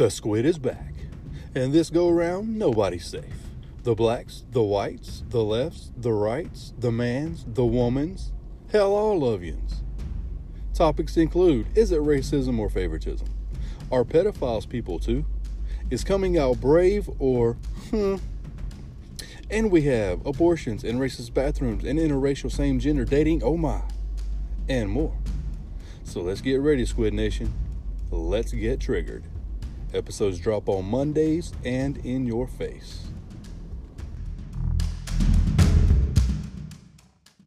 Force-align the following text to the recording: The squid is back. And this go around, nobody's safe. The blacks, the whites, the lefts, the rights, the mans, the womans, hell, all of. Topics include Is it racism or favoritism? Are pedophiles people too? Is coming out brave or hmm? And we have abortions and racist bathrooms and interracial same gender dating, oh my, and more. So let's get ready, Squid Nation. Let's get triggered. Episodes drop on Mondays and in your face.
The 0.00 0.10
squid 0.10 0.46
is 0.46 0.58
back. 0.58 0.94
And 1.54 1.74
this 1.74 1.90
go 1.90 2.08
around, 2.08 2.58
nobody's 2.58 3.04
safe. 3.04 3.44
The 3.82 3.94
blacks, 3.94 4.44
the 4.50 4.62
whites, 4.62 5.24
the 5.28 5.44
lefts, 5.44 5.92
the 5.94 6.14
rights, 6.14 6.72
the 6.78 6.90
mans, 6.90 7.44
the 7.46 7.64
womans, 7.64 8.30
hell, 8.72 8.94
all 8.94 9.22
of. 9.28 9.42
Topics 10.72 11.18
include 11.18 11.66
Is 11.76 11.92
it 11.92 12.00
racism 12.00 12.58
or 12.58 12.70
favoritism? 12.70 13.28
Are 13.92 14.02
pedophiles 14.02 14.66
people 14.66 14.98
too? 14.98 15.26
Is 15.90 16.02
coming 16.02 16.38
out 16.38 16.62
brave 16.62 17.10
or 17.18 17.58
hmm? 17.90 18.16
And 19.50 19.70
we 19.70 19.82
have 19.82 20.24
abortions 20.24 20.82
and 20.82 20.98
racist 20.98 21.34
bathrooms 21.34 21.84
and 21.84 21.98
interracial 21.98 22.50
same 22.50 22.78
gender 22.78 23.04
dating, 23.04 23.42
oh 23.42 23.58
my, 23.58 23.82
and 24.66 24.88
more. 24.88 25.18
So 26.04 26.22
let's 26.22 26.40
get 26.40 26.62
ready, 26.62 26.86
Squid 26.86 27.12
Nation. 27.12 27.52
Let's 28.10 28.52
get 28.52 28.80
triggered. 28.80 29.24
Episodes 29.92 30.38
drop 30.38 30.68
on 30.68 30.84
Mondays 30.84 31.52
and 31.64 31.96
in 32.06 32.26
your 32.26 32.46
face. 32.46 33.08